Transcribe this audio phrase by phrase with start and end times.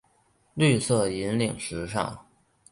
[0.55, 2.25] 绿色引领时尚。